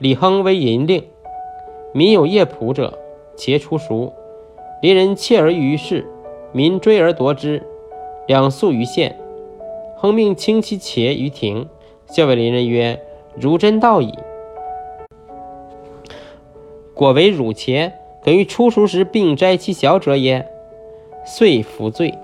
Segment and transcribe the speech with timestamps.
[0.00, 1.04] 李亨为银令，
[1.92, 2.98] 民有业仆者，
[3.36, 4.14] 且出赎。
[4.80, 6.06] 邻人窃而于市，
[6.52, 7.62] 民追而夺之，
[8.26, 9.14] 两粟于县。
[9.98, 11.68] 亨命轻其茄于庭，
[12.06, 12.98] 笑谓邻人曰
[13.38, 14.14] ：“如真道矣。”
[16.96, 17.92] 果为汝茄，
[18.24, 20.48] 可于出熟时并摘其小者也，
[21.26, 22.14] 遂服罪。